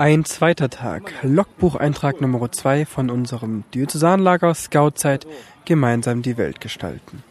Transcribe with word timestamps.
Ein 0.00 0.24
zweiter 0.24 0.70
Tag. 0.70 1.12
Logbucheintrag 1.22 2.22
Nummer 2.22 2.50
2 2.50 2.86
von 2.86 3.10
unserem 3.10 3.64
Diözesanlager 3.74 4.54
Scoutzeit 4.54 5.26
gemeinsam 5.66 6.22
die 6.22 6.38
Welt 6.38 6.62
gestalten. 6.62 7.22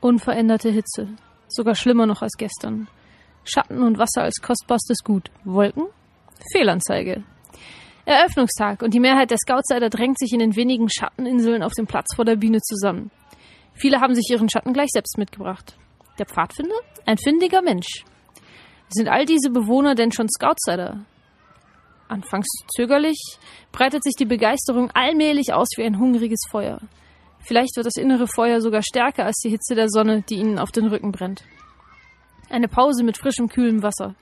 Unveränderte 0.00 0.70
Hitze. 0.70 1.06
Sogar 1.46 1.76
schlimmer 1.76 2.06
noch 2.06 2.22
als 2.22 2.32
gestern. 2.36 2.88
Schatten 3.44 3.84
und 3.84 3.96
Wasser 3.96 4.22
als 4.24 4.40
kostbarstes 4.42 5.04
Gut. 5.04 5.30
Wolken? 5.44 5.84
Fehlanzeige. 6.50 7.22
Eröffnungstag 8.06 8.82
und 8.82 8.92
die 8.92 8.98
Mehrheit 8.98 9.30
der 9.30 9.38
Scoutseiter 9.38 9.90
drängt 9.90 10.18
sich 10.18 10.32
in 10.32 10.40
den 10.40 10.56
wenigen 10.56 10.90
Schatteninseln 10.90 11.62
auf 11.62 11.74
dem 11.74 11.86
Platz 11.86 12.12
vor 12.16 12.24
der 12.24 12.34
Bühne 12.34 12.58
zusammen. 12.60 13.12
Viele 13.74 14.00
haben 14.00 14.16
sich 14.16 14.26
ihren 14.32 14.50
Schatten 14.50 14.72
gleich 14.72 14.90
selbst 14.90 15.16
mitgebracht. 15.16 15.78
Der 16.18 16.26
Pfadfinder? 16.26 16.74
Ein 17.06 17.18
findiger 17.18 17.62
Mensch. 17.62 18.04
Sind 18.88 19.08
all 19.08 19.24
diese 19.24 19.50
Bewohner 19.50 19.94
denn 19.94 20.12
schon 20.12 20.28
Scoutseiter? 20.28 21.04
Anfangs 22.08 22.46
zögerlich 22.76 23.18
breitet 23.72 24.04
sich 24.04 24.14
die 24.16 24.26
Begeisterung 24.26 24.90
allmählich 24.92 25.52
aus 25.52 25.68
wie 25.76 25.84
ein 25.84 25.98
hungriges 25.98 26.40
Feuer. 26.50 26.78
Vielleicht 27.40 27.76
wird 27.76 27.86
das 27.86 27.96
innere 27.96 28.26
Feuer 28.26 28.60
sogar 28.60 28.82
stärker 28.82 29.24
als 29.24 29.36
die 29.44 29.50
Hitze 29.50 29.74
der 29.74 29.88
Sonne, 29.88 30.22
die 30.22 30.36
ihnen 30.36 30.58
auf 30.58 30.70
den 30.70 30.86
Rücken 30.86 31.12
brennt. 31.12 31.44
Eine 32.50 32.68
Pause 32.68 33.04
mit 33.04 33.18
frischem, 33.18 33.48
kühlem 33.48 33.82
Wasser. 33.82 34.14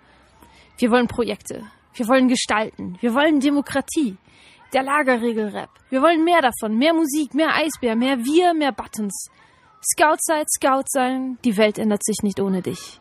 Wir 0.79 0.91
wollen 0.91 1.07
Projekte. 1.07 1.65
Wir 1.95 2.09
wollen 2.09 2.29
gestalten. 2.29 2.97
Wir 3.01 3.15
wollen 3.15 3.41
Demokratie. 3.41 4.17
Der 4.73 4.83
Lagerregelrap. 4.83 5.69
Wir 5.91 6.01
wollen 6.01 6.25
mehr 6.25 6.41
davon. 6.41 6.79
Mehr 6.79 6.95
Musik, 6.95 7.35
mehr 7.35 7.55
Eisbär, 7.55 7.95
mehr 7.95 8.19
Wir, 8.25 8.55
mehr 8.55 8.73
Buttons. 8.73 9.27
Scout 9.85 10.19
seid, 10.21 10.47
Scout 10.51 10.85
sein. 10.87 11.39
Die 11.45 11.57
Welt 11.57 11.79
ändert 11.79 12.05
sich 12.05 12.17
nicht 12.23 12.41
ohne 12.41 12.63
dich. 12.63 13.01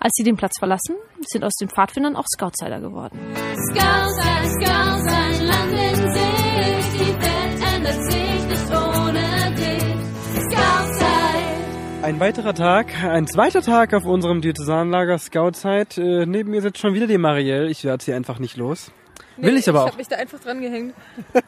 Als 0.00 0.12
sie 0.14 0.22
den 0.22 0.36
Platz 0.36 0.58
verlassen, 0.58 0.96
sind 1.26 1.44
aus 1.44 1.54
den 1.54 1.68
Pfadfindern 1.68 2.14
auch 2.16 2.26
Scoutsider 2.34 2.80
geworden. 2.80 3.18
Scout 3.34 4.10
sein, 4.16 4.48
Scout 4.50 5.02
sein, 5.08 5.46
Land 5.46 5.72
in 5.72 6.12
Sicht. 6.12 6.94
Die 6.94 7.14
Welt 7.14 7.74
ändert 7.74 8.10
sich 8.10 8.44
nicht 8.46 8.70
ohne 8.70 9.54
dich. 9.56 10.42
Scout 10.42 10.92
sein. 10.94 12.04
Ein 12.04 12.20
weiterer 12.20 12.54
Tag, 12.54 12.86
ein 13.02 13.26
zweiter 13.26 13.60
Tag 13.60 13.92
auf 13.92 14.04
unserem 14.04 14.40
Diözesanlager 14.40 15.18
Scoutzeit. 15.18 15.98
Äh, 15.98 16.26
neben 16.26 16.50
mir 16.50 16.62
sitzt 16.62 16.78
schon 16.78 16.94
wieder 16.94 17.06
die 17.08 17.18
Marielle. 17.18 17.68
Ich 17.68 17.82
werde 17.84 18.02
sie 18.04 18.12
einfach 18.14 18.38
nicht 18.38 18.56
los. 18.56 18.92
will 19.36 19.56
ich 19.56 19.68
aber 19.68 19.78
Ich 19.78 19.82
auch. 19.82 19.88
habe 19.88 19.96
mich 19.98 20.08
da 20.08 20.16
einfach 20.16 20.38
dran 20.38 20.60
gehängt. 20.60 20.94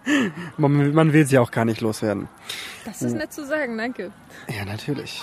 Man, 0.57 0.93
man 0.93 1.13
will 1.13 1.25
sie 1.27 1.39
auch 1.39 1.51
gar 1.53 1.65
nicht 1.65 1.81
loswerden. 1.81 2.29
Das 2.85 3.01
ist 3.01 3.15
nett 3.15 3.33
zu 3.33 3.47
sagen, 3.47 3.79
danke. 3.79 4.11
Ja, 4.49 4.65
natürlich. 4.65 5.23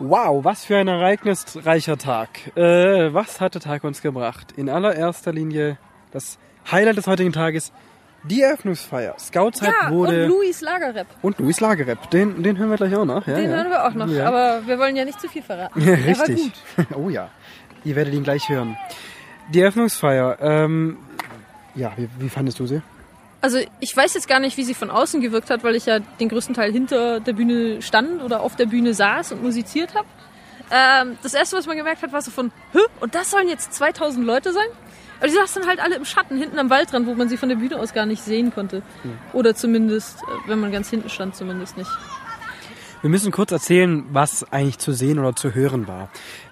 Wow, 0.00 0.44
was 0.44 0.64
für 0.64 0.76
ein 0.76 0.86
ereignisreicher 0.88 1.98
Tag. 1.98 2.56
Äh, 2.56 3.12
was 3.12 3.40
hat 3.40 3.54
der 3.54 3.60
Tag 3.60 3.82
uns 3.84 4.00
gebracht? 4.00 4.52
In 4.56 4.68
allererster 4.68 5.32
Linie 5.32 5.76
das 6.12 6.38
Highlight 6.70 6.96
des 6.96 7.06
heutigen 7.08 7.32
Tages, 7.32 7.72
die 8.22 8.42
Eröffnungsfeier. 8.42 9.14
Scoutzeit 9.18 9.72
Ja, 9.82 9.90
wurde... 9.90 10.24
und 10.24 10.28
Louis 10.30 10.60
Lagerrap. 10.60 11.06
und 11.22 11.38
Louis 11.38 11.58
Lagerep. 11.60 12.10
Den, 12.10 12.42
den 12.42 12.58
hören 12.58 12.70
wir 12.70 12.76
gleich 12.76 12.94
auch 12.94 13.04
noch. 13.04 13.26
Ja, 13.26 13.34
Den 13.36 13.50
ja. 13.50 13.56
hören 13.56 13.70
wir 13.70 13.84
auch 13.86 13.94
noch, 13.94 14.08
aber 14.24 14.66
wir 14.66 14.78
wollen 14.78 14.94
ja 14.96 15.04
nicht 15.04 15.20
zu 15.20 15.28
viel 15.28 15.42
verraten. 15.42 15.80
Richtig. 15.82 16.52
Oh 16.94 17.08
ja. 17.08 17.28
Ihr 17.84 17.96
werdet 17.96 18.14
ihn 18.14 18.22
gleich 18.24 18.48
hören. 18.48 18.76
Die 19.52 19.60
Eröffnungsfeier. 19.60 20.38
Ähm, 20.40 20.98
ja, 21.74 21.92
wie, 21.96 22.08
wie 22.18 22.28
fandest 22.28 22.58
du 22.60 22.66
sie? 22.66 22.82
Also 23.40 23.58
ich 23.78 23.96
weiß 23.96 24.14
jetzt 24.14 24.28
gar 24.28 24.40
nicht, 24.40 24.56
wie 24.56 24.64
sie 24.64 24.74
von 24.74 24.90
außen 24.90 25.20
gewirkt 25.20 25.50
hat, 25.50 25.62
weil 25.62 25.76
ich 25.76 25.86
ja 25.86 26.00
den 26.00 26.28
größten 26.28 26.54
Teil 26.54 26.72
hinter 26.72 27.20
der 27.20 27.32
Bühne 27.34 27.80
stand 27.82 28.22
oder 28.22 28.40
auf 28.40 28.56
der 28.56 28.66
Bühne 28.66 28.94
saß 28.94 29.32
und 29.32 29.42
musiziert 29.42 29.94
habe. 29.94 30.08
Ähm, 30.70 31.16
das 31.22 31.34
erste, 31.34 31.56
was 31.56 31.66
man 31.66 31.76
gemerkt 31.76 32.02
hat, 32.02 32.12
war 32.12 32.20
so 32.20 32.30
von, 32.30 32.50
Hä? 32.72 32.80
und 33.00 33.14
das 33.14 33.30
sollen 33.30 33.48
jetzt 33.48 33.72
2000 33.74 34.26
Leute 34.26 34.52
sein? 34.52 34.66
Aber 35.18 35.28
die 35.28 35.34
saßen 35.34 35.66
halt 35.66 35.80
alle 35.80 35.96
im 35.96 36.04
Schatten, 36.04 36.36
hinten 36.36 36.58
am 36.58 36.70
Waldrand, 36.70 37.06
wo 37.06 37.14
man 37.14 37.28
sie 37.28 37.36
von 37.36 37.48
der 37.48 37.56
Bühne 37.56 37.78
aus 37.78 37.92
gar 37.92 38.06
nicht 38.06 38.22
sehen 38.22 38.52
konnte. 38.52 38.82
Oder 39.32 39.54
zumindest, 39.54 40.18
äh, 40.22 40.48
wenn 40.48 40.60
man 40.60 40.70
ganz 40.70 40.90
hinten 40.90 41.08
stand, 41.08 41.34
zumindest 41.34 41.76
nicht. 41.76 41.90
Wir 43.00 43.10
müssen 43.10 43.30
kurz 43.30 43.52
erzählen, 43.52 44.04
was 44.10 44.52
eigentlich 44.52 44.78
zu 44.78 44.92
sehen 44.92 45.18
oder 45.18 45.34
zu 45.34 45.54
hören 45.54 45.86
war. 45.86 46.08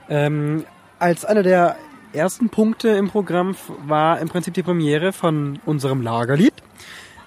Ähm, 0.08 0.64
als 0.98 1.24
einer 1.24 1.42
der 1.42 1.76
ersten 2.12 2.48
Punkte 2.48 2.88
im 2.90 3.08
Programm 3.08 3.56
war 3.86 4.20
im 4.20 4.28
Prinzip 4.28 4.54
die 4.54 4.62
Premiere 4.62 5.12
von 5.12 5.58
unserem 5.66 6.02
Lagerlied, 6.02 6.54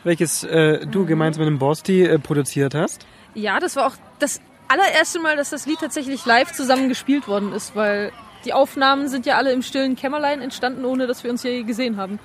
welches 0.04 0.44
äh, 0.44 0.86
du 0.86 1.06
gemeinsam 1.06 1.42
mit 1.42 1.48
dem 1.48 1.60
Borsti 1.60 2.04
äh, 2.04 2.20
produziert 2.20 2.76
hast. 2.76 3.06
Ja, 3.34 3.60
das 3.60 3.76
war 3.76 3.88
auch 3.88 3.96
das 4.20 4.42
allererste 4.68 5.20
Mal, 5.20 5.36
dass 5.36 5.50
das 5.50 5.66
Lied 5.66 5.80
tatsächlich 5.80 6.26
live 6.26 6.52
zusammen 6.52 6.90
gespielt 6.90 7.28
worden 7.28 7.54
ist, 7.54 7.76
weil 7.76 8.12
die 8.46 8.54
Aufnahmen 8.54 9.10
sind 9.10 9.26
ja 9.26 9.38
alle 9.38 9.52
im 9.52 9.62
stillen 9.62 9.96
Kämmerlein 9.96 10.42
entstanden, 10.42 10.86
ohne 10.86 11.08
dass 11.08 11.24
wir 11.24 11.32
uns 11.32 11.44
je 11.44 11.64
gesehen 11.64 11.98
haben. 11.98 12.20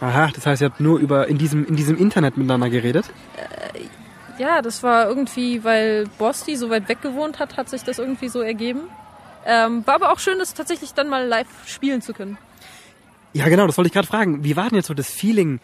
Aha, 0.00 0.30
das 0.34 0.46
heißt, 0.46 0.62
ihr 0.62 0.68
habt 0.68 0.80
nur 0.80 0.98
über 0.98 1.28
in 1.28 1.36
diesem 1.36 1.66
in 1.66 1.76
diesem 1.76 1.96
Internet 1.98 2.38
miteinander 2.38 2.70
geredet. 2.70 3.04
Ja, 4.38 4.62
das 4.62 4.82
war 4.82 5.06
irgendwie, 5.06 5.62
weil 5.64 6.06
Bosti 6.16 6.56
so 6.56 6.70
weit 6.70 6.88
weg 6.88 7.02
gewohnt 7.02 7.38
hat, 7.38 7.58
hat 7.58 7.68
sich 7.68 7.82
das 7.84 7.98
irgendwie 7.98 8.30
so 8.30 8.40
ergeben. 8.40 8.80
Ähm, 9.46 9.86
war 9.86 9.94
aber 9.94 10.12
auch 10.12 10.18
schön, 10.18 10.38
das 10.38 10.54
tatsächlich 10.54 10.92
dann 10.94 11.08
mal 11.08 11.26
live 11.26 11.48
spielen 11.66 12.02
zu 12.02 12.12
können. 12.12 12.38
Ja, 13.32 13.48
genau, 13.48 13.66
das 13.66 13.76
wollte 13.78 13.88
ich 13.88 13.94
gerade 13.94 14.08
fragen. 14.08 14.44
Wie 14.44 14.56
war 14.56 14.68
denn 14.68 14.76
jetzt 14.76 14.88
so 14.88 14.94
das 14.94 15.10
Feeling, 15.10 15.60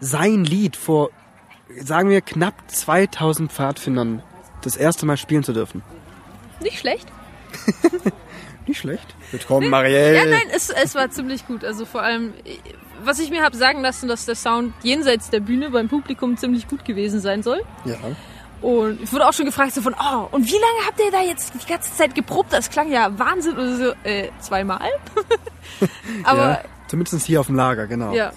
sein 0.00 0.44
Lied 0.44 0.76
vor, 0.76 1.10
sagen 1.80 2.10
wir, 2.10 2.20
knapp 2.20 2.54
2000 2.68 3.52
Pfadfindern 3.52 4.22
das 4.62 4.76
erste 4.76 5.06
Mal 5.06 5.16
spielen 5.16 5.42
zu 5.42 5.52
dürfen? 5.52 5.82
Nicht 6.60 6.78
schlecht. 6.78 7.08
Nicht 8.66 8.78
schlecht. 8.78 9.14
Willkommen, 9.32 9.68
Marielle. 9.68 10.16
Ja, 10.16 10.24
nein, 10.24 10.46
es, 10.54 10.70
es 10.70 10.94
war 10.94 11.10
ziemlich 11.10 11.46
gut. 11.46 11.64
Also 11.64 11.84
vor 11.84 12.02
allem, 12.02 12.32
was 13.02 13.18
ich 13.18 13.30
mir 13.30 13.42
habe 13.42 13.56
sagen 13.56 13.82
lassen, 13.82 14.08
dass 14.08 14.24
der 14.24 14.36
Sound 14.36 14.72
jenseits 14.84 15.30
der 15.30 15.40
Bühne 15.40 15.70
beim 15.70 15.88
Publikum 15.88 16.36
ziemlich 16.36 16.68
gut 16.68 16.84
gewesen 16.84 17.20
sein 17.20 17.42
soll. 17.42 17.62
Ja. 17.84 17.96
Und 18.62 19.02
ich 19.02 19.12
wurde 19.12 19.28
auch 19.28 19.32
schon 19.32 19.44
gefragt 19.46 19.74
so 19.74 19.82
von, 19.82 19.94
oh, 19.94 20.28
und 20.30 20.46
wie 20.46 20.52
lange 20.52 20.86
habt 20.86 21.00
ihr 21.00 21.10
da 21.10 21.20
jetzt 21.20 21.52
die 21.54 21.66
ganze 21.70 21.94
Zeit 21.94 22.14
geprobt? 22.14 22.52
Das 22.52 22.70
klang 22.70 22.90
ja 22.90 23.10
Wahnsinn 23.18 23.54
oder 23.54 23.76
so. 23.76 23.92
Äh, 24.04 24.28
zweimal. 24.40 24.88
Aber 26.24 26.38
ja. 26.50 26.60
Zumindest 26.88 27.26
hier 27.26 27.40
auf 27.40 27.46
dem 27.46 27.56
Lager, 27.56 27.86
genau. 27.86 28.12
ja. 28.12 28.32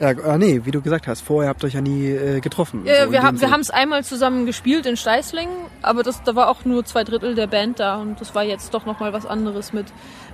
Ja, 0.00 0.12
äh, 0.12 0.38
nee, 0.38 0.62
wie 0.64 0.70
du 0.70 0.80
gesagt 0.80 1.06
hast, 1.06 1.20
vorher 1.20 1.50
habt 1.50 1.62
ihr 1.62 1.66
euch 1.66 1.74
ja 1.74 1.82
nie 1.82 2.06
äh, 2.08 2.40
getroffen. 2.40 2.86
Ja, 2.86 3.04
So 3.04 3.12
wir, 3.12 3.22
haben, 3.22 3.38
wir 3.38 3.50
haben 3.50 3.60
es 3.60 3.68
einmal 3.70 4.02
zusammen 4.02 4.46
gespielt 4.46 4.86
in 4.86 4.96
Steißlingen, 4.96 5.54
aber 5.82 6.02
das, 6.02 6.22
da 6.22 6.34
war 6.34 6.48
auch 6.48 6.64
nur 6.64 6.86
zwei 6.86 7.04
Drittel 7.04 7.34
der 7.34 7.46
Band 7.46 7.80
da 7.80 7.96
und 7.96 8.18
das 8.18 8.34
war 8.34 8.42
jetzt 8.42 8.72
doch 8.72 8.86
nochmal 8.86 9.12
was 9.12 9.26
anderes 9.26 9.74
mit, 9.74 9.88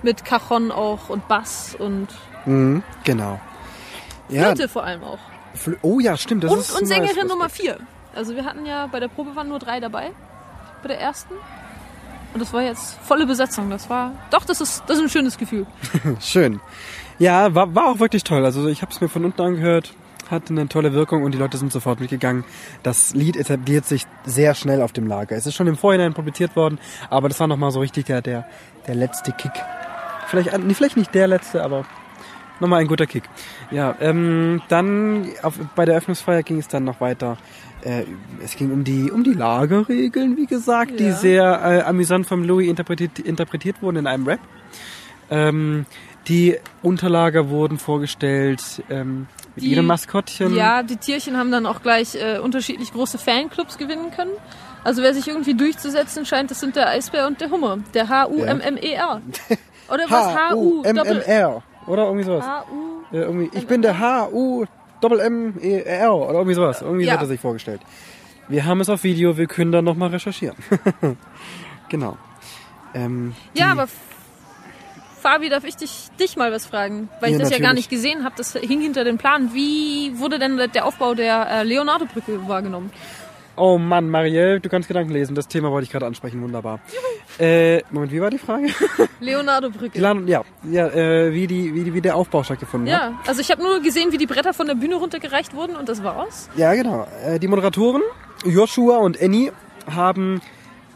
mit 0.04 0.25
Cajon 0.25 0.70
auch 0.70 1.08
und 1.08 1.26
Bass 1.26 1.75
und 1.76 2.06
Mhm, 2.44 2.84
genau. 3.02 3.41
Ja, 4.28 4.44
Flöte 4.54 4.69
vor 4.69 4.84
allem 4.84 5.02
auch. 5.02 5.19
Fl- 5.56 5.76
oh 5.82 5.98
ja, 5.98 6.16
stimmt. 6.16 6.44
Das 6.44 6.52
Und, 6.52 6.60
ist 6.60 6.80
und 6.80 6.86
Sängerin 6.86 7.26
Nummer 7.26 7.48
vier. 7.48 7.78
Also 8.16 8.34
wir 8.34 8.47
hatten 8.47 8.65
ja, 8.65 8.87
bei 8.87 8.99
der 8.99 9.09
Probe 9.09 9.37
waren 9.37 9.49
nur 9.49 9.59
drei 9.59 9.78
dabei, 9.78 10.10
bei 10.82 10.88
der 10.88 11.00
ersten. 11.00 11.34
Und 12.32 12.41
das 12.41 12.53
war 12.53 12.62
jetzt 12.62 12.99
volle 13.00 13.27
Besetzung. 13.27 13.69
Das 13.69 13.91
war, 13.91 14.12
doch, 14.31 14.44
das 14.44 14.60
ist, 14.62 14.84
das 14.87 14.97
ist 14.97 15.03
ein 15.03 15.09
schönes 15.10 15.37
Gefühl. 15.37 15.66
Schön. 16.21 16.60
Ja, 17.19 17.55
war, 17.55 17.75
war 17.75 17.88
auch 17.88 17.99
wirklich 17.99 18.25
toll. 18.25 18.44
Also 18.44 18.69
ich 18.69 18.81
habe 18.81 18.91
es 18.91 19.03
mir 19.03 19.09
von 19.09 19.25
unten 19.25 19.41
angehört, 19.43 19.94
hatte 20.31 20.55
eine 20.55 20.66
tolle 20.66 20.94
Wirkung 20.94 21.25
und 21.25 21.32
die 21.32 21.38
Leute 21.38 21.59
sind 21.59 21.72
sofort 21.72 22.00
mitgegangen. 22.00 22.44
Das 22.82 23.15
Lied 23.15 23.37
etabliert 23.37 23.84
sich 23.84 24.06
sehr 24.25 24.55
schnell 24.55 24.81
auf 24.81 24.93
dem 24.93 25.06
Lager. 25.06 25.37
Es 25.37 25.47
ist 25.47 25.55
schon 25.55 25.66
im 25.66 25.76
Vorhinein 25.76 26.15
publiziert 26.15 26.56
worden, 26.56 26.78
aber 27.10 27.28
das 27.28 27.38
war 27.38 27.47
nochmal 27.47 27.71
so 27.71 27.81
richtig 27.81 28.06
der, 28.06 28.22
der, 28.22 28.47
der 28.87 28.94
letzte 28.94 29.32
Kick. 29.32 29.53
Vielleicht, 30.28 30.56
nee, 30.59 30.75
vielleicht 30.75 30.97
nicht 30.97 31.15
der 31.15 31.28
letzte, 31.28 31.62
aber 31.62 31.84
nochmal 32.61 32.81
ein 32.81 32.87
guter 32.89 33.06
Kick. 33.06 33.25
Ja, 33.71 33.94
ähm, 34.00 34.62
dann 34.69 35.28
auf, 35.43 35.55
bei 35.75 35.84
der 35.84 35.94
Eröffnungsfeier 35.94 36.43
ging 36.43 36.59
es 36.59 36.69
dann 36.69 36.84
noch 36.84 37.00
weiter. 37.00 37.37
Äh, 37.83 38.05
es 38.44 38.56
ging 38.56 38.72
um 38.72 38.84
die, 38.84 39.11
um 39.11 39.22
die 39.25 39.33
Lagerregeln, 39.34 40.37
wie 40.37 40.47
gesagt, 40.47 40.99
die 40.99 41.05
Ja. 41.09 41.15
sehr 41.17 41.43
äh, 41.65 41.81
amüsant 41.83 42.27
vom 42.27 42.43
Louis 42.44 42.69
interpretiert, 42.69 43.19
interpretiert 43.19 43.83
wurden 43.83 43.99
in 43.99 44.06
einem 44.06 44.27
Rap. 44.27 44.41
Ähm, 45.31 45.87
die 46.28 46.56
Unterlager 46.83 47.49
wurden 47.50 47.78
vorgestellt 47.78 48.83
ähm, 48.91 49.26
mit 49.55 49.64
Die- 49.64 49.69
ihren 49.70 49.87
Maskottchen. 49.87 50.55
Ja, 50.56 50.82
die 50.82 50.97
Tierchen 50.97 51.37
haben 51.37 51.50
dann 51.52 51.67
auch 51.67 51.82
gleich 51.82 52.14
äh, 52.17 52.38
unterschiedlich 52.38 52.93
große 52.93 53.19
Fanclubs 53.19 53.79
gewinnen 53.79 54.11
können. 54.14 54.32
Also 54.82 55.02
wer 55.02 55.14
sich 55.14 55.29
irgendwie 55.29 55.55
durchzusetzen 55.55 56.25
scheint, 56.26 56.50
das 56.50 56.61
sind 56.61 56.76
der 56.76 56.88
Eisbär 56.88 57.26
und 57.26 57.41
der 57.41 57.50
Hummer. 57.50 57.79
Der 57.94 58.09
H-U-M-M-E-R. 58.09 59.20
Oder 59.88 60.05
was? 60.09 60.35
H-U-M-M-R. 60.35 61.62
Oder 61.87 62.05
irgendwie 62.06 62.25
sowas. 62.25 62.44
H-U. 62.44 63.15
Äh, 63.17 63.21
irgendwie, 63.21 63.50
ich 63.56 63.67
bin 63.67 63.83
der 63.83 63.99
H-U-M-M-E-R. 63.99 66.15
Oder 66.15 66.35
irgendwie 66.35 66.55
sowas. 66.55 66.83
Irgendwie 66.83 67.05
Ja. 67.05 67.15
hat 67.15 67.21
er 67.21 67.27
sich 67.27 67.41
vorgestellt. 67.41 67.81
Wir 68.49 68.65
haben 68.65 68.81
es 68.81 68.88
auf 68.88 69.03
Video, 69.05 69.37
wir 69.37 69.47
können 69.47 69.73
dann 69.73 69.85
nochmal 69.85 70.11
recherchieren. 70.11 70.56
genau. 71.88 72.17
Ähm, 72.94 73.35
Ja, 73.55 73.73
aber 73.73 73.88
Fabi, 75.21 75.49
darf 75.49 75.65
ich 75.65 75.77
dich, 75.77 76.09
dich 76.21 76.37
mal 76.37 76.53
was 76.53 76.67
fragen? 76.67 77.09
Weil 77.21 77.31
Ja, 77.33 77.37
ich 77.37 77.43
das 77.43 77.50
ja 77.50 77.56
gar 77.59 77.69
natürlich. 77.69 77.91
nicht 77.91 77.91
gesehen 77.91 78.25
habe, 78.25 78.35
das 78.37 78.53
hing 78.53 78.81
hinter 78.81 79.03
dem 79.03 79.19
Plan. 79.19 79.50
Wie 79.53 80.12
wurde 80.19 80.38
denn 80.38 80.56
der 80.73 80.85
Aufbau 80.85 81.15
der 81.15 81.49
äh, 81.50 81.62
Leonardo-Brücke 81.65 82.47
wahrgenommen? 82.49 82.91
Oh 83.58 83.79
Mann, 83.79 84.11
Marielle, 84.11 84.61
du 84.61 84.69
kannst 84.69 84.87
Gedanken 84.87 85.12
lesen. 85.12 85.35
Das 85.35 85.49
Thema 85.49 85.70
wollte 85.70 85.85
ich 85.85 85.91
gerade 85.91 86.05
ansprechen. 86.06 86.43
Wunderbar. 86.43 86.79
Äh, 87.38 87.82
Moment, 87.91 88.12
wie 88.12 88.20
war 88.20 88.29
die 88.31 88.38
Frage? 88.38 88.67
Leonardo 89.20 89.70
Brücke. 89.70 89.99
Plan- 89.99 90.29
ja, 90.29 90.43
ja 90.70 90.88
äh, 90.88 91.32
wie, 91.32 91.47
die, 91.47 91.75
wie, 91.75 91.85
die, 91.85 91.94
wie 91.94 92.00
der 92.03 92.17
Aufbau 92.17 92.43
stattgefunden 92.43 92.93
hat. 92.94 93.00
Ja, 93.12 93.19
also 93.26 93.41
ich 93.41 93.50
habe 93.50 93.62
nur 93.62 93.81
gesehen, 93.81 94.12
wie 94.12 94.19
die 94.19 94.26
Bretter 94.26 94.53
von 94.53 94.67
der 94.67 94.75
Bühne 94.75 94.97
runtergereicht 94.97 95.55
wurden 95.55 95.75
und 95.75 95.88
das 95.88 96.03
war's. 96.05 96.50
Ja, 96.56 96.75
genau. 96.75 97.06
Äh, 97.25 97.38
die 97.38 97.49
Moderatoren, 97.49 98.03
Joshua 98.44 98.99
und 98.99 99.20
Annie, 99.23 99.53
haben 99.91 100.43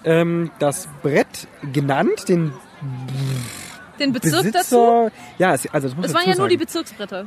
ähm, 0.05 0.51
das 0.59 0.87
Brett 1.03 1.49
genannt, 1.73 2.29
den 2.29 2.53
Den 3.99 4.13
Bezirk 4.13 4.43
Besitzer. 4.45 4.59
dazu. 4.59 5.11
Ja, 5.39 5.55
es, 5.55 5.67
also 5.73 5.89
das 5.89 5.97
muss 5.97 6.07
Es 6.07 6.11
ich 6.13 6.17
waren 6.19 6.29
ja 6.29 6.37
nur 6.37 6.49
die 6.49 6.55
sagen. 6.57 6.65
Bezirksbretter. 6.67 7.27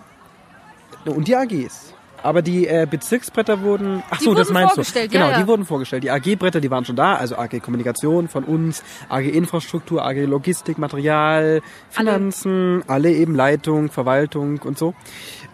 Und 1.06 1.28
die 1.28 1.36
AGs. 1.36 1.94
Aber 2.24 2.42
die 2.42 2.68
äh, 2.68 2.88
Bezirksbretter 2.90 3.62
wurden. 3.62 4.02
Ach 4.10 4.20
so, 4.22 4.34
das 4.34 4.50
meinst 4.50 4.72
du. 4.72 4.76
vorgestellt, 4.78 5.12
Genau, 5.12 5.26
ja, 5.26 5.32
ja. 5.34 5.40
die 5.42 5.48
wurden 5.48 5.66
vorgestellt. 5.66 6.04
Die 6.04 6.10
AG-Bretter, 6.10 6.62
die 6.62 6.72
waren 6.72 6.86
schon 6.86 6.96
da. 6.96 7.16
Also 7.16 7.36
AG 7.38 7.60
Kommunikation 7.62 8.30
von 8.30 8.46
uns, 8.46 8.82
AG 9.10 9.26
Infrastruktur, 9.28 10.04
AG 10.06 10.26
Logistik, 10.26 10.78
Material, 10.78 11.62
Finanzen, 11.90 12.84
alle, 12.88 13.12
eben 13.12 13.36
Leitung, 13.36 13.90
Verwaltung 13.92 14.60
und 14.60 14.78
so. 14.78 14.94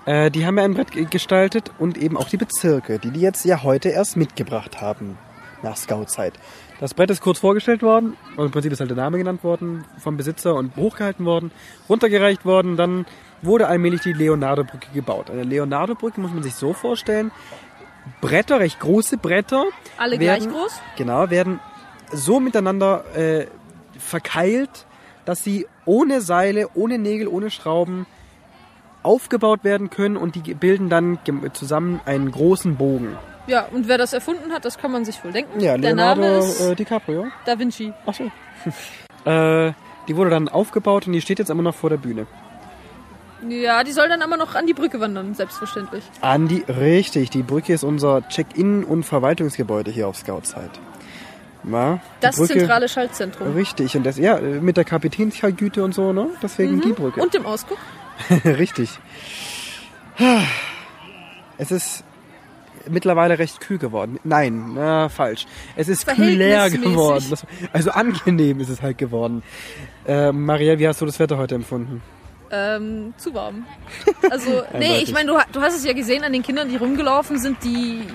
Äh, 0.06 0.32
die 0.32 0.46
haben 0.46 0.58
ja 0.58 0.64
ein 0.64 0.74
Brett 0.74 0.92
ge- 0.92 1.06
gestaltet 1.10 1.72
und 1.80 1.98
eben 1.98 2.16
auch 2.18 2.30
die 2.30 2.38
Bezirke, 2.38 3.00
die 3.00 3.12
die 3.12 3.22
jetzt 3.22 3.46
ja 3.46 3.64
heute 3.64 3.90
erst 3.90 4.16
mitgebracht 4.16 4.80
haben 4.82 5.18
nach 5.64 5.76
Scout-Zeit. 5.76 6.34
Das 6.80 6.94
Brett 6.94 7.10
ist 7.10 7.20
kurz 7.22 7.40
vorgestellt 7.40 7.82
worden, 7.84 8.16
und 8.38 8.46
im 8.46 8.52
Prinzip 8.52 8.72
ist 8.72 8.80
halt 8.80 8.90
der 8.90 8.96
Name 8.96 9.18
genannt 9.18 9.44
worden 9.44 9.84
vom 9.98 10.16
Besitzer 10.16 10.56
und 10.56 10.76
hochgehalten 10.78 11.26
worden, 11.26 11.52
runtergereicht 11.90 12.46
worden, 12.46 12.78
dann 12.78 13.06
wurde 13.42 13.68
allmählich 13.68 14.02
die 14.02 14.14
Leonardo-Brücke 14.14 14.88
gebaut. 14.94 15.30
Eine 15.30 15.44
Leonardo-Brücke 15.44 16.20
muss 16.20 16.32
man 16.32 16.44
sich 16.44 16.56
so 16.56 16.74
vorstellen, 16.74 17.32
Bretter, 18.22 18.60
recht 18.60 18.80
große 18.80 19.18
Bretter, 19.18 19.66
Alle 19.98 20.20
werden, 20.20 20.44
gleich 20.44 20.54
groß? 20.54 20.82
Genau, 20.98 21.30
werden 21.30 21.60
so 22.12 22.40
miteinander 22.40 23.04
äh, 23.16 23.48
verkeilt, 23.98 24.86
dass 25.26 25.44
sie 25.44 25.68
ohne 25.86 26.22
Seile, 26.22 26.70
ohne 26.74 26.98
Nägel, 26.98 27.28
ohne 27.28 27.52
Schrauben 27.52 28.08
aufgebaut 29.04 29.64
werden 29.64 29.90
können 29.90 30.18
und 30.18 30.36
die 30.36 30.54
bilden 30.54 30.90
dann 30.90 31.20
zusammen 31.54 32.02
einen 32.06 32.32
großen 32.32 32.76
Bogen. 32.76 33.18
Ja, 33.48 33.66
und 33.72 33.88
wer 33.88 33.98
das 33.98 34.14
erfunden 34.14 34.52
hat, 34.52 34.66
das 34.66 34.78
kann 34.78 34.92
man 34.92 35.06
sich 35.06 35.24
wohl 35.24 35.32
denken. 35.32 35.60
Ja, 35.60 35.78
Der 35.78 35.96
Leonardo 35.96 36.22
Name 36.22 36.38
ist 36.38 36.62
äh, 36.62 36.76
DiCaprio. 36.76 37.28
Da 37.46 37.58
Vinci. 37.58 37.94
Ach 38.06 38.14
so. 38.14 38.26
äh, 39.30 39.74
die 40.08 40.16
wurde 40.16 40.30
dann 40.30 40.50
aufgebaut 40.50 41.08
und 41.08 41.14
die 41.14 41.22
steht 41.22 41.40
jetzt 41.40 41.50
immer 41.50 41.64
noch 41.64 41.76
vor 41.76 41.90
der 41.90 41.98
Bühne. 41.98 42.28
Ja, 43.48 43.84
die 43.84 43.92
soll 43.94 44.10
dann 44.10 44.22
aber 44.22 44.36
noch 44.36 44.56
an 44.56 44.68
die 44.68 44.74
Brücke 44.74 45.00
wandern, 45.00 45.34
selbstverständlich. 45.34 46.04
An 46.22 46.48
die, 46.48 46.64
richtig, 46.68 47.30
die 47.30 47.44
Brücke 47.44 47.74
ist 47.74 47.84
unser 47.84 48.28
Check-in- 48.28 48.84
und 48.84 49.04
Verwaltungsgebäude 49.04 49.92
hier 49.92 50.08
auf 50.08 50.18
Scoutzeit. 50.18 50.72
Das 52.22 52.38
Brücke- 52.38 52.60
zentrale 52.60 52.88
Schaltzentrum. 52.90 53.54
Richtig, 53.54 53.96
und 53.96 54.04
das, 54.06 54.18
ja, 54.18 54.40
mit 54.40 54.78
der 54.78 54.86
Kapitänskajüte 54.86 55.84
und 55.84 55.94
so, 55.94 56.12
ne? 56.14 56.28
Deswegen 56.42 56.82
die 56.82 56.94
Brücke. 56.94 57.22
Und 57.22 57.34
dem 57.34 57.46
Ausguck. 57.46 57.78
Richtig. 58.46 58.90
Es 61.58 61.72
ist 61.72 62.04
mittlerweile 62.90 63.38
recht 63.40 63.60
kühl 63.60 63.78
geworden. 63.78 64.20
Nein, 64.24 64.72
na, 64.76 65.10
falsch. 65.10 65.46
Es 65.76 65.88
ist 65.90 66.08
kühler 66.08 66.70
geworden. 66.70 67.34
Also 67.74 67.92
angenehm 67.92 68.60
ist 68.60 68.70
es 68.70 68.82
halt 68.82 68.98
geworden. 68.98 69.44
Äh, 70.08 70.32
Marielle, 70.32 70.80
wie 70.80 70.88
hast 70.88 71.02
du 71.02 71.06
das 71.06 71.20
Wetter 71.20 71.38
heute 71.38 71.56
empfunden? 71.56 72.02
Ähm, 72.52 73.14
zu 73.18 73.34
warm. 73.34 73.66
Also, 74.32 74.64
nee, 74.78 75.00
ich 75.00 75.14
meine, 75.14 75.32
du, 75.32 75.38
du 75.52 75.62
hast 75.62 75.76
es 75.76 75.86
ja 75.86 75.94
gesehen 75.94 76.24
an 76.24 76.34
den 76.34 76.44
Kindern, 76.44 76.70
die 76.70 76.76
rumgelaufen 76.76 77.40
sind, 77.40 77.64
die 77.64 78.08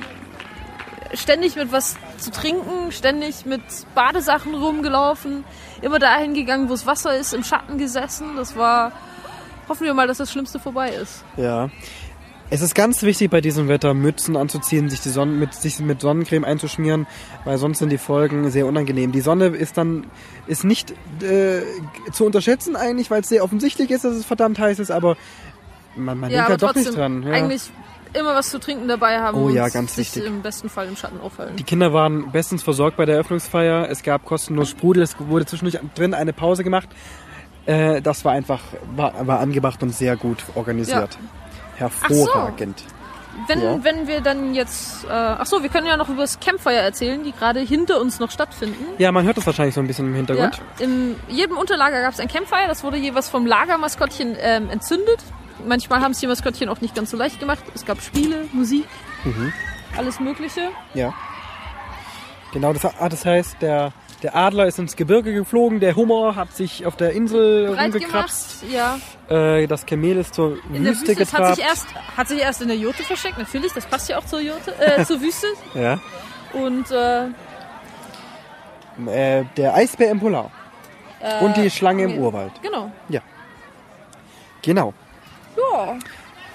ständig 1.14 1.56
mit 1.56 1.72
was 1.72 1.96
zu 2.18 2.30
trinken, 2.30 2.92
ständig 2.92 3.46
mit 3.46 3.62
Badesachen 3.94 4.54
rumgelaufen, 4.54 5.44
immer 5.82 5.98
dahin 5.98 6.34
gegangen, 6.34 6.68
wo 6.68 6.74
es 6.74 6.86
Wasser 6.86 7.16
ist, 7.16 7.32
im 7.32 7.44
Schatten 7.44 7.78
gesessen. 7.78 8.36
Das 8.36 8.56
war, 8.56 8.92
hoffen 9.68 9.84
wir 9.84 9.94
mal, 9.94 10.06
dass 10.06 10.18
das 10.18 10.30
Schlimmste 10.30 10.58
vorbei 10.58 10.90
ist. 10.90 11.24
Ja. 11.36 11.70
Es 12.54 12.60
ist 12.60 12.76
ganz 12.76 13.02
wichtig 13.02 13.32
bei 13.32 13.40
diesem 13.40 13.66
Wetter, 13.66 13.94
Mützen 13.94 14.36
anzuziehen, 14.36 14.88
sich, 14.88 15.00
die 15.00 15.08
Sonne, 15.08 15.32
mit, 15.32 15.54
sich 15.54 15.80
mit 15.80 16.00
Sonnencreme 16.00 16.44
einzuschmieren, 16.44 17.08
weil 17.44 17.58
sonst 17.58 17.80
sind 17.80 17.90
die 17.90 17.98
Folgen 17.98 18.48
sehr 18.52 18.66
unangenehm. 18.66 19.10
Die 19.10 19.22
Sonne 19.22 19.46
ist 19.46 19.76
dann 19.76 20.06
ist 20.46 20.62
nicht 20.62 20.92
äh, 21.20 21.62
zu 22.12 22.24
unterschätzen 22.24 22.76
eigentlich, 22.76 23.10
weil 23.10 23.22
es 23.22 23.28
sehr 23.28 23.42
offensichtlich 23.42 23.90
ist, 23.90 24.04
dass 24.04 24.14
es 24.14 24.24
verdammt 24.24 24.60
heiß 24.60 24.78
ist, 24.78 24.92
aber 24.92 25.16
man, 25.96 26.16
man 26.20 26.30
ja, 26.30 26.46
denkt 26.46 26.50
halt 26.50 26.62
doch 26.62 26.74
nicht 26.76 26.96
dran. 26.96 27.24
Ja. 27.24 27.32
eigentlich 27.32 27.72
immer 28.12 28.36
was 28.36 28.50
zu 28.50 28.60
trinken 28.60 28.86
dabei 28.86 29.18
haben 29.18 29.36
Oh 29.36 29.46
und 29.46 29.54
ja, 29.54 29.68
ganz 29.68 29.96
sich 29.96 30.14
wichtig. 30.14 30.30
im 30.30 30.42
besten 30.42 30.68
Fall 30.68 30.86
im 30.86 30.94
Schatten 30.94 31.20
aufhalten. 31.20 31.56
Die 31.56 31.64
Kinder 31.64 31.92
waren 31.92 32.30
bestens 32.30 32.62
versorgt 32.62 32.96
bei 32.96 33.04
der 33.04 33.16
Eröffnungsfeier. 33.16 33.88
Es 33.90 34.04
gab 34.04 34.24
kostenlos 34.24 34.70
Sprudel. 34.70 35.02
Es 35.02 35.16
wurde 35.18 35.44
zwischendurch 35.44 35.80
drin 35.96 36.14
eine 36.14 36.32
Pause 36.32 36.62
gemacht. 36.62 36.88
Äh, 37.66 38.00
das 38.00 38.24
war 38.24 38.30
einfach 38.30 38.60
war, 38.94 39.26
war 39.26 39.40
angebracht 39.40 39.82
und 39.82 39.92
sehr 39.92 40.16
gut 40.16 40.44
organisiert. 40.54 41.18
Hervorragend. 41.76 42.82
Wenn, 43.48 43.60
Ja. 43.60 43.82
wenn 43.82 44.06
wir 44.06 44.20
dann 44.20 44.54
jetzt, 44.54 45.04
äh, 45.06 45.08
ach 45.10 45.46
so, 45.46 45.60
wir 45.62 45.68
können 45.68 45.88
ja 45.88 45.96
noch 45.96 46.08
über 46.08 46.22
das 46.22 46.38
Campfire 46.38 46.76
erzählen, 46.76 47.24
die 47.24 47.32
gerade 47.32 47.58
hinter 47.60 48.00
uns 48.00 48.20
noch 48.20 48.30
stattfinden. 48.30 48.84
Ja, 48.98 49.10
man 49.10 49.24
hört 49.24 49.36
das 49.36 49.44
wahrscheinlich 49.44 49.74
so 49.74 49.80
ein 49.80 49.88
bisschen 49.88 50.06
im 50.06 50.12
Ja, 50.12 50.16
Hintergrund. 50.18 50.60
in 50.78 51.16
jedem 51.28 51.56
Unterlager 51.56 52.00
gab 52.00 52.12
es 52.12 52.20
ein 52.20 52.28
Campfire, 52.28 52.68
das 52.68 52.84
wurde 52.84 52.96
jeweils 52.96 53.28
vom 53.28 53.44
Lagermaskottchen 53.44 54.36
ähm, 54.40 54.70
entzündet. 54.70 55.18
Manchmal 55.66 56.00
haben 56.00 56.12
es 56.12 56.20
die 56.20 56.28
Maskottchen 56.28 56.68
auch 56.68 56.80
nicht 56.80 56.94
ganz 56.94 57.10
so 57.10 57.16
leicht 57.16 57.40
gemacht. 57.40 57.64
Es 57.74 57.84
gab 57.84 58.00
Spiele, 58.02 58.44
Musik, 58.52 58.86
Mhm. 59.24 59.52
alles 59.96 60.20
Mögliche. 60.20 60.68
Ja. 60.94 61.12
Genau, 62.52 62.72
das, 62.72 62.84
ah, 62.84 63.08
das 63.08 63.24
heißt, 63.26 63.56
der, 63.62 63.92
der 64.24 64.34
Adler 64.34 64.66
ist 64.66 64.78
ins 64.78 64.96
Gebirge 64.96 65.34
geflogen, 65.34 65.80
der 65.80 65.94
Hummer 65.96 66.34
hat 66.34 66.50
sich 66.56 66.86
auf 66.86 66.96
der 66.96 67.12
Insel 67.12 67.74
Breit 67.74 67.92
gemacht, 67.92 68.32
ja. 68.70 68.98
äh, 69.28 69.66
das 69.66 69.84
Kamel 69.84 70.16
ist 70.16 70.34
zur 70.34 70.56
In 70.72 70.82
Wüste 70.82 71.08
Wüste, 71.08 71.22
es 71.22 71.32
hat 71.34 71.40
getrabt. 71.40 71.56
sich, 71.56 71.64
erst, 71.64 71.86
hat 72.16 72.28
sich 72.28 72.40
erst 72.40 72.62
in 72.62 72.68
der 72.68 72.76
Jurte 72.78 73.02
versteckt, 73.02 73.36
natürlich, 73.36 73.74
das 73.74 73.84
passt 73.84 74.08
ja 74.08 74.16
auch 74.16 74.24
zur 74.24 74.40
Jurte, 74.40 74.74
äh, 74.80 75.04
zur 75.06 75.20
Wüste. 75.20 75.46
ja. 75.74 76.00
Und 76.54 76.90
äh, 76.90 77.26
äh, 79.06 79.44
der 79.58 79.74
Eisbär 79.74 80.10
im 80.10 80.20
Polar. 80.20 80.50
Und 81.40 81.56
die 81.56 81.70
Schlange 81.70 82.04
im 82.04 82.12
nee. 82.12 82.18
Urwald. 82.18 82.52
genau. 82.62 82.90
Genau. 84.62 84.94
Ja. 85.56 85.98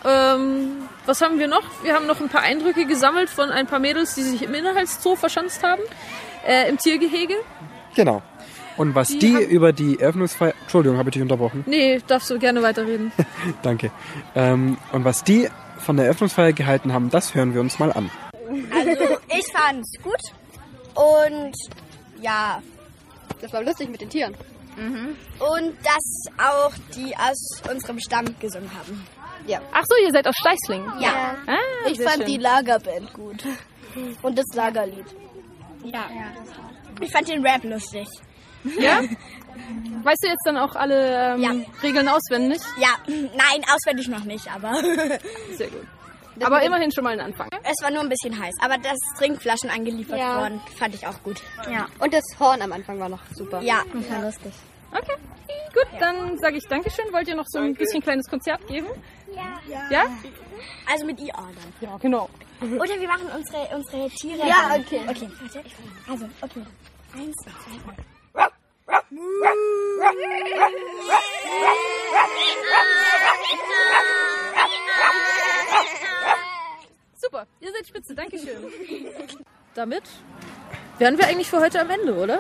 Ähm, 0.06 0.88
was 1.06 1.22
haben 1.22 1.38
wir 1.38 1.48
noch? 1.48 1.64
Wir 1.84 1.94
haben 1.94 2.08
noch 2.08 2.20
ein 2.20 2.30
paar 2.30 2.42
Eindrücke 2.42 2.86
gesammelt 2.86 3.30
von 3.30 3.52
ein 3.52 3.68
paar 3.68 3.80
Mädels, 3.80 4.16
die 4.16 4.22
sich 4.22 4.42
im 4.42 4.54
Inhaltszoo 4.54 5.16
verschanzt 5.16 5.64
haben. 5.64 5.82
Äh, 6.48 6.70
Im 6.70 6.78
Tiergehege. 6.78 7.36
Genau. 7.96 8.22
Und 8.78 8.96
was 8.96 9.10
Die 9.10 9.20
die, 9.20 9.36
haben- 9.36 9.46
über 9.46 9.74
die 9.74 10.00
Eröffnungsfeier... 10.00 10.54
Entschuldigung, 10.62 10.98
habe 10.98 11.10
ich 11.10 11.14
dich 11.14 11.22
unterbrochen. 11.22 11.64
Nee, 11.68 12.00
darfst 12.08 12.30
du 12.30 12.40
gerne 12.40 12.62
weiterreden. 12.62 13.12
Danke. 13.62 13.92
Ähm, 14.36 14.78
und 14.94 15.04
was 15.04 15.24
die 15.24 15.50
von 15.80 15.98
der 15.98 16.06
Eröffnungsfeier 16.06 16.54
gehalten 16.54 16.94
haben, 16.94 17.10
das 17.10 17.36
hören 17.36 17.54
wir 17.54 17.62
uns 17.62 17.78
mal 17.80 17.92
an. 17.92 18.10
Also 18.74 18.92
ich 19.38 19.46
fand's 19.54 19.92
gut 20.02 20.22
und 20.96 21.54
ja 22.22 22.62
Das 23.42 23.52
war 23.54 23.64
lustig 23.64 23.90
mit 23.90 24.02
den 24.02 24.10
Tieren. 24.10 24.34
und 24.78 25.74
dass 25.84 26.34
auch 26.38 26.72
die 26.96 27.14
aus 27.18 27.62
unserem 27.70 28.00
Stamm 28.00 28.26
gesungen 28.40 28.70
haben. 28.74 29.06
Ach 29.74 29.84
so, 29.88 29.96
ihr 30.06 30.12
seid 30.12 30.28
aus 30.28 30.36
Steißling. 30.38 30.84
Ja, 31.00 31.36
Ah, 31.48 31.56
Ich 31.90 32.00
fand 32.02 32.18
schön. 32.18 32.26
die 32.28 32.38
Lagerband 32.38 33.12
gut. 33.14 33.44
Und 34.22 34.38
das 34.38 34.46
Lagerlied. 34.54 35.06
Ja. 35.84 36.06
Ich 37.02 37.12
fand 37.12 37.28
den 37.28 37.46
Rap 37.46 37.64
lustig. 37.64 38.08
Ja? 38.78 39.02
Weißt 40.04 40.24
du 40.24 40.28
jetzt 40.28 40.44
dann 40.46 40.58
auch 40.58 40.76
alle 40.76 41.34
ähm, 41.36 41.42
Ja. 41.42 41.52
Regeln 41.84 42.08
auswendig? 42.08 42.60
Ja, 42.78 42.90
nein, 43.08 43.64
auswendig 43.74 44.08
noch 44.08 44.24
nicht, 44.24 44.52
aber 44.54 44.74
Sehr 45.56 45.68
gut. 45.68 45.86
Aber 46.42 46.62
immerhin 46.62 46.90
schon 46.92 47.04
mal 47.04 47.12
ein 47.14 47.20
Anfang. 47.20 47.50
es 47.64 47.84
war 47.84 47.92
nur 47.92 48.00
ein 48.02 48.08
bisschen 48.10 48.38
heiß. 48.42 48.56
Aber 48.62 48.78
dass 48.78 48.98
Trinkflaschen 49.18 49.70
angeliefert 49.70 50.18
Ja. 50.20 50.42
wurden, 50.42 50.62
fand 50.78 50.96
ich 50.96 51.06
auch 51.06 51.22
gut. 51.24 51.42
Ja, 51.70 51.88
Und 52.00 52.14
das 52.14 52.24
Horn 52.40 52.62
am 52.62 52.72
Anfang 52.72 52.98
war 53.00 53.10
noch 53.10 53.20
super. 53.36 53.62
ja. 53.62 53.84
war 54.10 54.22
lustig. 54.22 54.54
Okay, 54.92 55.16
gut, 55.74 55.88
dann 56.00 56.38
sage 56.40 56.58
ich 56.58 56.64
Dankeschön. 56.68 57.06
Wollt 57.12 57.28
ihr 57.28 57.36
noch 57.36 57.46
so 57.48 57.60
ein 57.60 57.74
bisschen 57.76 58.02
kleines 58.02 58.28
Konzert 58.28 58.66
geben? 58.68 58.88
ja. 59.36 59.82
Ja? 59.92 60.04
Also 60.92 61.06
mit 61.06 61.20
IA 61.20 61.34
dann. 61.36 61.74
Ja, 61.82 61.98
genau. 61.98 62.30
Oder 62.62 63.00
wir 63.00 63.08
machen 63.08 63.28
unsere, 63.36 63.76
unsere 63.76 64.10
Tiere. 64.10 64.48
Ja, 64.48 64.70
dann. 64.70 64.82
okay. 64.82 65.02
Okay, 65.08 65.30
warte. 65.40 65.64
Also, 66.08 66.26
okay. 66.42 66.66
Eins, 67.14 67.36
zwei, 67.38 67.52
drei. 67.86 67.96
Super, 77.16 77.48
ihr 77.60 77.72
seid 77.72 77.88
spitze, 77.88 78.16
Dankeschön. 78.16 78.72
Damit 79.76 80.04
wären 80.98 81.18
wir 81.18 81.28
eigentlich 81.28 81.50
für 81.50 81.60
heute 81.60 81.82
am 81.82 81.90
Ende, 81.90 82.16
oder? 82.16 82.40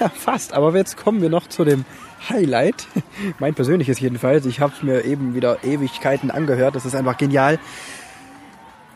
Ja, 0.00 0.08
fast. 0.08 0.54
Aber 0.54 0.74
jetzt 0.74 0.96
kommen 0.96 1.20
wir 1.20 1.28
noch 1.28 1.46
zu 1.46 1.64
dem 1.64 1.84
Highlight. 2.28 2.86
Mein 3.38 3.54
persönliches 3.54 4.00
jedenfalls. 4.00 4.46
Ich 4.46 4.60
habe 4.60 4.72
es 4.74 4.82
mir 4.82 5.04
eben 5.04 5.34
wieder 5.34 5.62
Ewigkeiten 5.62 6.30
angehört. 6.30 6.74
Das 6.74 6.86
ist 6.86 6.94
einfach 6.94 7.18
genial. 7.18 7.58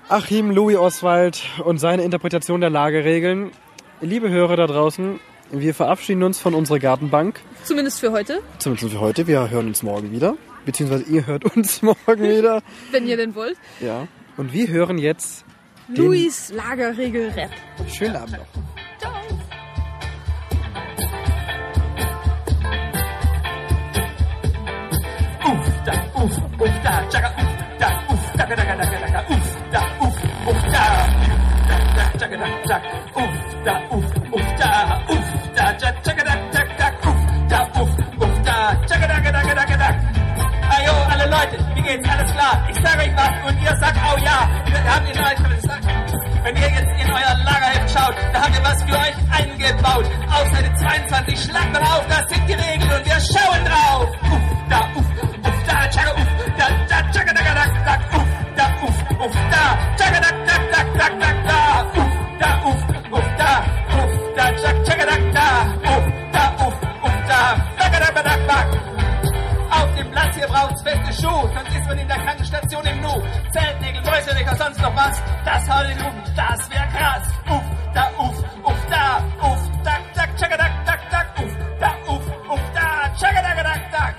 Achim 0.08 0.50
Louis 0.50 0.76
Oswald 0.76 1.42
und 1.64 1.78
seine 1.78 2.02
Interpretation 2.04 2.60
der 2.60 2.70
Lageregeln. 2.70 3.52
Liebe 4.00 4.28
Hörer 4.30 4.56
da 4.56 4.66
draußen, 4.66 5.20
wir 5.50 5.74
verabschieden 5.74 6.22
uns 6.22 6.38
von 6.38 6.54
unserer 6.54 6.78
Gartenbank. 6.78 7.40
Zumindest 7.64 8.00
für 8.00 8.12
heute, 8.12 8.42
Zumindest 8.58 8.92
für 8.92 9.00
heute. 9.00 9.26
Wir 9.26 9.48
hören 9.50 9.68
uns 9.68 9.82
morgen 9.82 10.10
wieder. 10.10 10.36
Beziehungsweise 10.64 11.04
ihr 11.04 11.26
hört 11.26 11.44
uns 11.56 11.82
morgen 12.06 12.22
wieder. 12.22 12.62
wenn 12.90 13.06
ihr 13.06 13.16
denn 13.16 13.34
wollt. 13.34 13.56
Ja. 13.80 14.08
Und 14.36 14.52
wir 14.52 14.68
hören 14.68 14.98
jetzt 14.98 15.44
Louis 15.88 16.50
Lagerregel-Rap. 16.50 17.50
Schönen 17.88 18.16
Abend 18.16 18.32
noch. 18.38 18.83
Da, 26.84 27.02
tschakka, 27.08 27.30
uff, 27.40 27.52
da, 27.80 27.88
uff, 28.12 28.22
da, 28.36 28.44
da, 28.44 28.54
da, 28.54 28.64
da, 28.64 28.84
da, 28.84 29.08
da, 29.14 29.20
uff, 29.34 29.46
da, 29.72 29.80
uff, 30.04 30.16
uff, 30.48 30.62
da. 30.74 30.84
Da, 31.68 31.76
da, 31.96 32.04
tschakka, 32.18 32.36
da, 32.36 32.48
tschak, 32.66 32.82
uff, 33.20 33.34
da, 33.64 33.74
uff, 33.94 34.08
uff, 34.36 34.48
da, 34.60 34.70
uff, 35.08 35.26
da, 35.56 35.64
tschakka, 35.80 36.24
da, 36.28 36.34
tschak, 36.52 36.68
tschak, 36.78 36.94
uff, 37.08 37.20
da, 37.48 37.60
uff, 37.80 37.92
uff, 38.22 38.34
da, 38.44 38.56
tschakka, 38.86 39.06
da, 39.06 39.16
da, 39.24 39.30
da, 39.32 39.64
da, 39.70 39.76
da. 39.82 39.88
Ajo, 40.74 40.94
alle 41.12 41.26
Leute, 41.34 41.56
wie 41.74 41.82
geht's? 41.82 42.08
Alles 42.08 42.30
klar? 42.32 42.54
Ich 42.68 42.76
sag 42.82 42.98
euch 42.98 43.16
was 43.16 43.34
und 43.48 43.62
ihr 43.62 43.76
sagt 43.76 43.98
auch 44.04 44.18
ja. 44.18 44.38
Haben 44.84 45.06
in 45.06 45.18
euch, 45.18 45.38
wenn 46.42 46.56
ihr 46.56 46.68
jetzt 46.68 47.02
in 47.02 47.10
euer 47.10 47.34
Lagerheft 47.44 47.90
schaut, 47.96 48.14
da 48.32 48.42
haben 48.42 48.52
wir 48.52 48.64
was 48.64 48.82
für 48.82 48.98
euch 48.98 49.16
eingebaut. 49.32 50.04
Auf 50.28 50.46
Seite 50.52 50.74
22, 50.74 51.44
schlagt 51.44 51.72
mal 51.72 51.82
auf, 51.82 52.04
das 52.08 52.28
sind 52.28 52.46
die 52.48 52.52
Regeln 52.52 52.92
und 52.92 53.04
wir 53.06 53.20
schauen 53.20 53.64
drauf. 53.64 54.13
Schuhe, 71.24 71.50
sonst 71.54 71.74
ist 71.74 71.88
man 71.88 71.98
in 71.98 72.06
der 72.06 72.18
Krankenstation 72.18 72.84
im 72.84 73.00
Nu. 73.00 73.22
Zeltnägel, 73.50 74.02
Mäuselöcher, 74.02 74.56
sonst 74.56 74.80
noch 74.82 74.94
was, 74.94 75.22
das 75.44 75.64
den 75.64 76.06
um, 76.06 76.14
das 76.36 76.70
wär 76.70 76.86
krass. 76.88 77.22
Uff, 77.48 77.62
da, 77.94 78.10
uff, 78.18 78.38
uff, 78.62 78.86
da, 78.90 79.24
uff, 79.40 79.58
tak, 79.84 80.36
tschakka, 80.36 80.56
tak, 80.58 80.72
tak, 80.84 81.00
tak, 81.10 81.26
uff, 81.38 81.52
da, 81.80 82.12
uff, 82.12 82.26
uff, 82.50 82.60
da, 82.74 83.08
tak, 83.18 83.90
tak. 83.90 84.14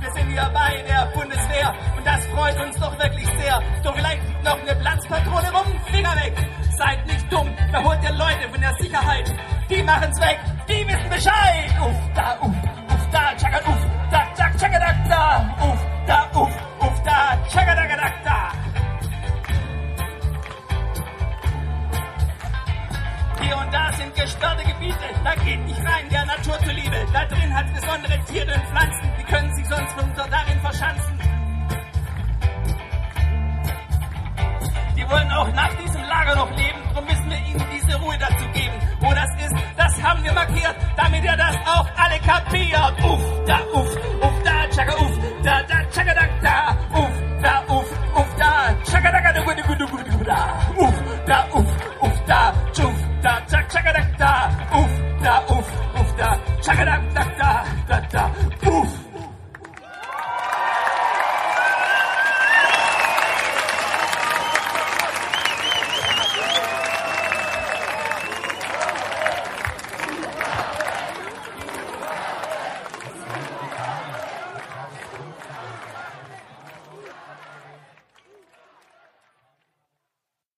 Wir 0.00 0.10
sind 0.12 0.30
hier 0.30 0.50
bei 0.54 0.82
der 0.88 1.06
Bundeswehr 1.14 1.74
und 1.94 2.06
das 2.06 2.24
freut 2.26 2.58
uns 2.58 2.76
doch 2.80 2.98
wirklich 2.98 3.26
sehr. 3.26 3.60
So 3.82 3.92
vielleicht 3.92 4.44
noch 4.44 4.58
eine 4.62 4.74
Platzpatrone 4.76 5.50
rum, 5.52 5.80
Finger 5.90 6.16
weg. 6.16 6.34
Seid 6.78 7.06
nicht 7.06 7.30
dumm, 7.30 7.50
da 7.70 7.82
holt 7.84 8.02
ihr 8.02 8.12
Leute 8.12 8.48
von 8.50 8.60
der 8.62 8.74
Sicherheit. 8.80 9.30
Die 9.68 9.82
machen's 9.82 10.18
weg, 10.20 10.40
auch 35.36 35.52
nach 35.52 35.74
diesem 35.74 36.02
Lager 36.02 36.34
noch 36.36 36.50
leben, 36.56 36.78
drum 36.92 37.04
müssen 37.04 37.30
wir 37.30 37.38
ihnen 37.38 37.64
diese 37.72 37.96
Ruhe 37.98 38.16
dazu 38.18 38.46
geben. 38.52 38.74
Wo 39.00 39.12
das 39.12 39.30
ist, 39.44 39.54
das 39.76 40.02
haben 40.02 40.22
wir 40.24 40.32
markiert, 40.32 40.74
damit 40.96 41.24
ihr 41.24 41.36
das 41.36 41.56
auch 41.66 41.86
alle 41.96 42.18
kapiert. 42.20 42.94
Uff, 43.04 43.20
da, 43.46 43.58
uff, 43.72 43.96
uff, 44.22 44.42
da, 44.44 44.68
tschakka, 44.70 44.94
uff, 44.94 45.18
da, 45.42 45.62
da, 45.62 45.84
tschakka, 45.90 46.14
da, 46.14 46.26
da, 46.42 46.98
uff, 46.98 47.12
da, 47.42 47.74
uff, 47.74 47.90
uff, 48.16 48.36
da, 48.38 48.74
tschakka, 48.84 49.12
da, 49.12 49.20
da, 49.20 49.32
da, 49.32 50.24
da, 50.24 50.38
uff, 50.76 50.94
da, 51.26 51.44
uff, 51.52 51.66
uff, 52.00 52.24
da, 52.26 52.52
tschuf, 52.72 52.94
da, 53.22 53.40
tschak, 53.46 53.68
tschakka, 53.68 53.92
da, 53.92 54.02
da, 54.18 54.78
uff, 54.78 54.90
da, 55.22 55.38
uff, 55.48 55.68
uff, 56.00 56.16
da, 56.16 56.38
tschakka, 56.60 56.84
da, 56.84 57.03